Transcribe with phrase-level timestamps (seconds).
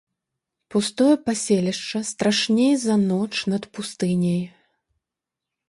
[0.75, 4.43] Пустое паселішча страшней за ноч над пустыняй.